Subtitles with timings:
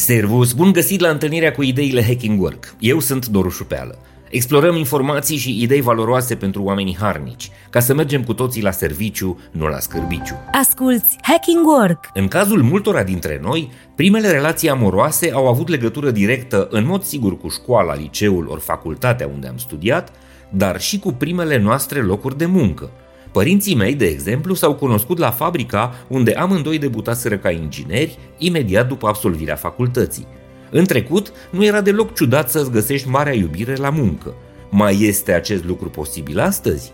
[0.00, 2.74] Servus, bun găsit la întâlnirea cu ideile Hacking Work.
[2.78, 3.98] Eu sunt Doru Șupeală.
[4.30, 9.40] Explorăm informații și idei valoroase pentru oamenii harnici, ca să mergem cu toții la serviciu,
[9.50, 10.34] nu la scârbiciu.
[10.52, 12.04] Asculți Hacking Work!
[12.14, 17.38] În cazul multora dintre noi, primele relații amoroase au avut legătură directă, în mod sigur,
[17.38, 20.12] cu școala, liceul ori facultatea unde am studiat,
[20.50, 22.90] dar și cu primele noastre locuri de muncă.
[23.32, 29.06] Părinții mei, de exemplu, s-au cunoscut la fabrica unde amândoi debutaseră ca ingineri imediat după
[29.06, 30.26] absolvirea facultății.
[30.70, 34.34] În trecut, nu era deloc ciudat să-ți găsești marea iubire la muncă.
[34.70, 36.92] Mai este acest lucru posibil astăzi?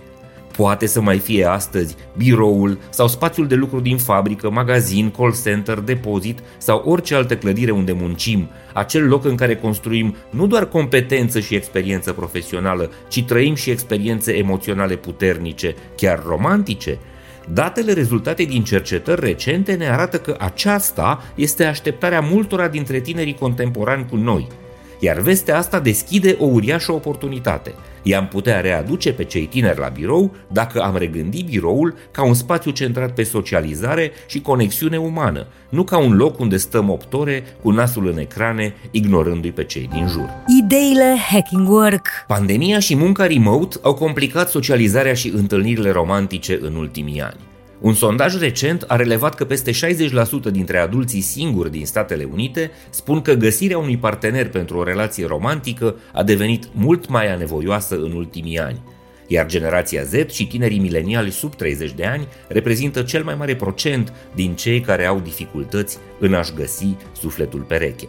[0.57, 5.79] Poate să mai fie astăzi biroul sau spațiul de lucru din fabrică, magazin, call center,
[5.79, 11.41] depozit sau orice altă clădire unde muncim, acel loc în care construim nu doar competență
[11.41, 16.99] și experiență profesională, ci trăim și experiențe emoționale puternice, chiar romantice,
[17.53, 24.07] Datele rezultate din cercetări recente ne arată că aceasta este așteptarea multora dintre tinerii contemporani
[24.11, 24.47] cu noi–
[24.99, 27.75] iar vestea asta deschide o uriașă oportunitate.
[28.03, 32.71] I-am putea readuce pe cei tineri la birou dacă am regândi biroul ca un spațiu
[32.71, 37.71] centrat pe socializare și conexiune umană, nu ca un loc unde stăm 8 ore cu
[37.71, 40.29] nasul în ecrane, ignorându-i pe cei din jur.
[40.63, 47.21] Ideile Hacking Work Pandemia și munca remote au complicat socializarea și întâlnirile romantice în ultimii
[47.21, 47.56] ani.
[47.81, 53.21] Un sondaj recent a relevat că peste 60% dintre adulții singuri din Statele Unite spun
[53.21, 58.59] că găsirea unui partener pentru o relație romantică a devenit mult mai anevoioasă în ultimii
[58.59, 58.81] ani,
[59.27, 64.13] iar generația Z și tinerii mileniali sub 30 de ani reprezintă cel mai mare procent
[64.35, 68.09] din cei care au dificultăți în a-și găsi sufletul pereche.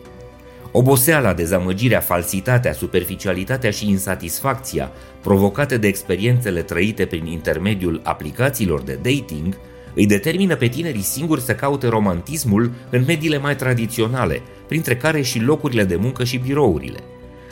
[0.71, 9.57] Oboseala, dezamăgirea, falsitatea, superficialitatea și insatisfacția provocate de experiențele trăite prin intermediul aplicațiilor de dating
[9.95, 15.39] îi determină pe tinerii singuri să caute romantismul în mediile mai tradiționale, printre care și
[15.39, 16.99] locurile de muncă și birourile.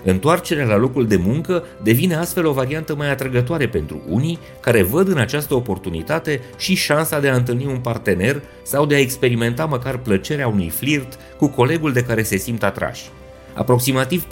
[0.07, 5.07] Întoarcerea la locul de muncă devine astfel o variantă mai atrăgătoare pentru unii care văd
[5.07, 9.97] în această oportunitate și șansa de a întâlni un partener sau de a experimenta măcar
[9.97, 13.09] plăcerea unui flirt cu colegul de care se simt atrași.
[13.53, 14.25] Aproximativ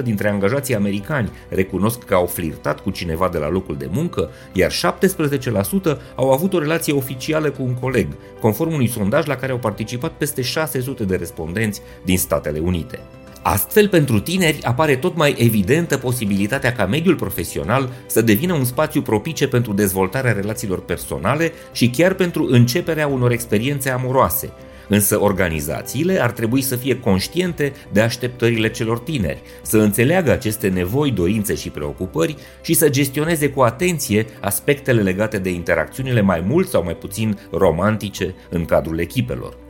[0.00, 4.30] 40% dintre angajații americani recunosc că au flirtat cu cineva de la locul de muncă,
[4.52, 4.74] iar 17%
[6.14, 8.06] au avut o relație oficială cu un coleg,
[8.40, 13.00] conform unui sondaj la care au participat peste 600 de respondenți din Statele Unite.
[13.52, 19.02] Astfel, pentru tineri apare tot mai evidentă posibilitatea ca mediul profesional să devină un spațiu
[19.02, 24.52] propice pentru dezvoltarea relațiilor personale și chiar pentru începerea unor experiențe amoroase,
[24.88, 31.10] Însă organizațiile ar trebui să fie conștiente de așteptările celor tineri, să înțeleagă aceste nevoi,
[31.10, 36.84] dorințe și preocupări și să gestioneze cu atenție aspectele legate de interacțiunile mai mult sau
[36.84, 39.67] mai puțin romantice în cadrul echipelor.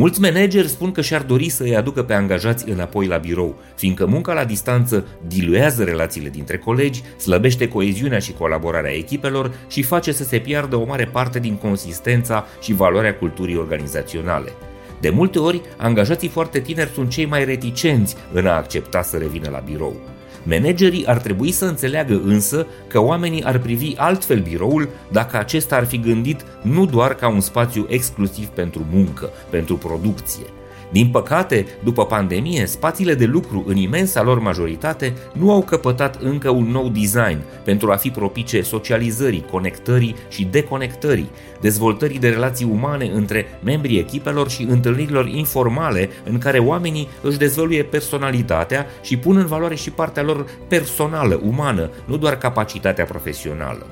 [0.00, 4.06] Mulți manageri spun că și-ar dori să îi aducă pe angajați înapoi la birou, fiindcă
[4.06, 10.24] munca la distanță diluează relațiile dintre colegi, slăbește coeziunea și colaborarea echipelor și face să
[10.24, 14.52] se piardă o mare parte din consistența și valoarea culturii organizaționale.
[15.00, 19.48] De multe ori, angajații foarte tineri sunt cei mai reticenți în a accepta să revină
[19.50, 19.96] la birou.
[20.42, 25.86] Managerii ar trebui să înțeleagă însă că oamenii ar privi altfel biroul dacă acesta ar
[25.86, 30.46] fi gândit nu doar ca un spațiu exclusiv pentru muncă, pentru producție,
[30.90, 36.50] din păcate, după pandemie, spațiile de lucru în imensa lor majoritate nu au căpătat încă
[36.50, 43.10] un nou design pentru a fi propice socializării, conectării și deconectării, dezvoltării de relații umane
[43.14, 49.46] între membrii echipelor și întâlnirilor informale în care oamenii își dezvăluie personalitatea și pun în
[49.46, 53.86] valoare și partea lor personală, umană, nu doar capacitatea profesională.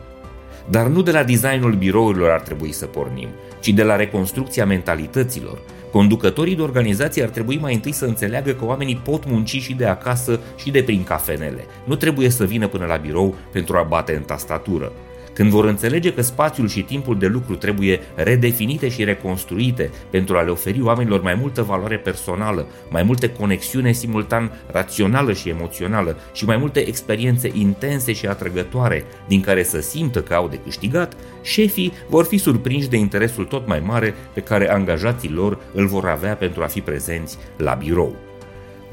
[0.70, 3.28] Dar nu de la designul birourilor ar trebui să pornim,
[3.60, 5.58] ci de la reconstrucția mentalităților,
[5.96, 9.86] Conducătorii de organizație ar trebui mai întâi să înțeleagă că oamenii pot munci și de
[9.86, 11.64] acasă și de prin cafenele.
[11.84, 14.92] Nu trebuie să vină până la birou pentru a bate în tastatură.
[15.36, 20.42] Când vor înțelege că spațiul și timpul de lucru trebuie redefinite și reconstruite pentru a
[20.42, 26.44] le oferi oamenilor mai multă valoare personală, mai multe conexiune simultan rațională și emoțională și
[26.44, 31.92] mai multe experiențe intense și atrăgătoare din care să simtă că au de câștigat, șefii
[32.08, 36.34] vor fi surprinși de interesul tot mai mare pe care angajații lor îl vor avea
[36.34, 38.16] pentru a fi prezenți la birou.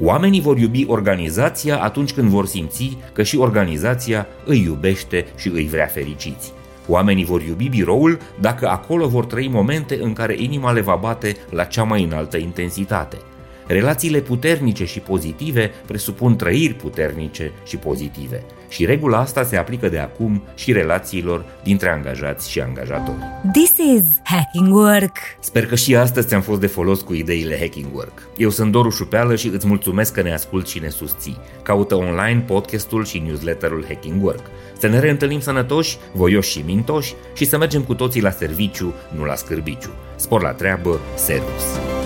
[0.01, 5.67] Oamenii vor iubi organizația atunci când vor simți că și organizația îi iubește și îi
[5.67, 6.51] vrea fericiți.
[6.87, 11.35] Oamenii vor iubi biroul dacă acolo vor trăi momente în care inima le va bate
[11.49, 13.17] la cea mai înaltă intensitate.
[13.67, 18.43] Relațiile puternice și pozitive presupun trăiri puternice și pozitive.
[18.69, 23.17] Și regula asta se aplică de acum și relațiilor dintre angajați și angajatori.
[23.53, 25.17] This is Hacking Work.
[25.39, 28.27] Sper că și astăzi ți-am fost de folos cu ideile Hacking Work.
[28.37, 31.37] Eu sunt Doru Șupeală și îți mulțumesc că ne asculti și ne susții.
[31.63, 34.45] Caută online podcastul și newsletterul Hacking Work.
[34.77, 39.23] Să ne reîntâlnim sănătoși, voioși și mintoși și să mergem cu toții la serviciu, nu
[39.23, 39.89] la scârbiciu.
[40.15, 42.02] Spor la treabă, servus!